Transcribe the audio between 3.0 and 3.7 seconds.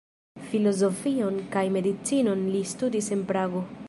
en Prago.